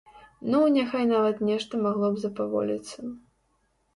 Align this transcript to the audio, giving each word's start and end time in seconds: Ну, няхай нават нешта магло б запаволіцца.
Ну, 0.51 0.59
няхай 0.77 1.05
нават 1.09 1.43
нешта 1.49 1.81
магло 1.83 2.09
б 2.15 2.23
запаволіцца. 2.25 2.99